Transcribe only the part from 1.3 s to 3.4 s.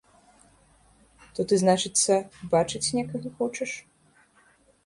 То ты, значыцца, бачыць некага